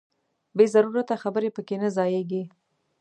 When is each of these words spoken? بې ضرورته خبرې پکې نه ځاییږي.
بې 0.57 0.65
ضرورته 0.73 1.13
خبرې 1.23 1.49
پکې 1.55 1.75
نه 1.81 1.89
ځاییږي. 1.95 2.43